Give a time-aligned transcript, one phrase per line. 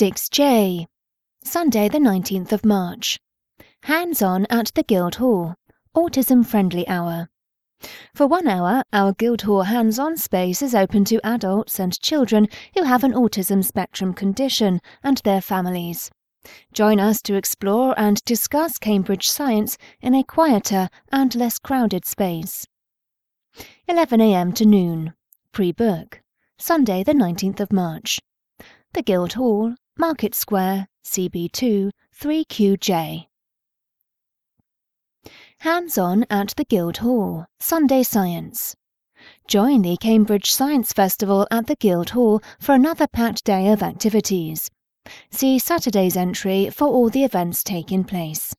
[0.00, 0.86] 6J.
[1.44, 3.20] Sunday, the 19th of March.
[3.82, 5.56] Hands on at the Guildhall.
[5.94, 7.28] Autism Friendly Hour.
[8.14, 12.84] For one hour, our Guildhall hands on space is open to adults and children who
[12.84, 16.10] have an autism spectrum condition and their families.
[16.72, 22.66] Join us to explore and discuss Cambridge science in a quieter and less crowded space.
[23.86, 25.12] 11am to noon.
[25.52, 26.22] Pre book.
[26.56, 28.18] Sunday, the 19th of March.
[28.94, 33.26] The Guildhall, Market Square, CB2, 3QJ.
[35.58, 38.74] Hands on at the Guildhall, Sunday Science.
[39.46, 44.70] Join the Cambridge Science Festival at the Guildhall for another packed day of activities.
[45.30, 48.54] See Saturday's entry for all the events taking place.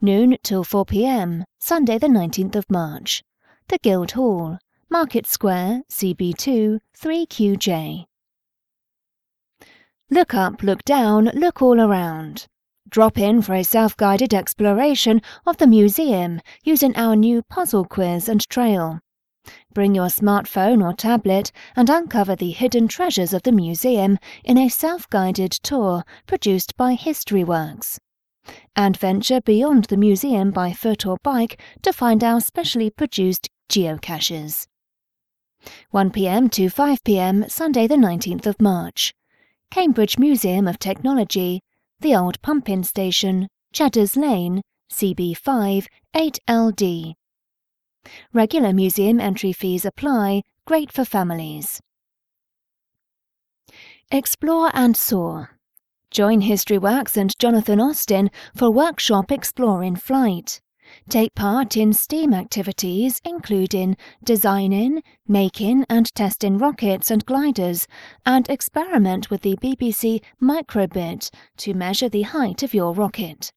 [0.00, 3.22] Noon till 4 pm, Sunday, the 19th of March.
[3.68, 4.58] The Guildhall,
[4.90, 8.06] Market Square, CB2, 3QJ.
[10.10, 12.46] Look up, look down, look all around.
[12.90, 18.28] Drop in for a self guided exploration of the museum using our new puzzle quiz
[18.28, 19.00] and trail.
[19.72, 24.68] Bring your smartphone or tablet and uncover the hidden treasures of the museum in a
[24.68, 27.98] self guided tour produced by HistoryWorks.
[28.76, 34.66] And venture beyond the museum by foot or bike to find our specially produced geocaches.
[35.90, 39.14] 1 pm to 5 pm, Sunday, the 19th of March.
[39.74, 41.60] Cambridge Museum of Technology,
[41.98, 47.14] the Old Pumping Station, Cheddar's Lane, CB5 8LD.
[48.32, 51.80] Regular museum entry fees apply, great for families.
[54.12, 55.58] Explore and Soar.
[56.12, 60.60] Join HistoryWorks and Jonathan Austin for workshop Explore in Flight.
[61.08, 67.86] Take part in STEAM activities including designing, making and testing rockets and gliders,
[68.26, 73.52] and experiment with the BBC Microbit to measure the height of your rocket.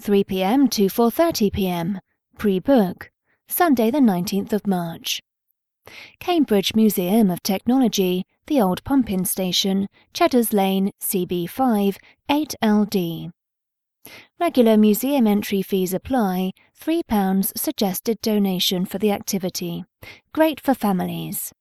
[0.00, 0.68] 3 p.m.
[0.68, 2.00] to 4:30 p.m.
[2.38, 3.10] Pre-book.
[3.48, 5.20] Sunday the 19th of March.
[6.18, 11.98] Cambridge Museum of Technology, the Old Pumping Station, Cheddar's Lane, CB5,
[12.30, 13.30] 8LD.
[14.40, 19.84] Regular museum entry fees apply, £3 suggested donation for the activity.
[20.32, 21.52] Great for families.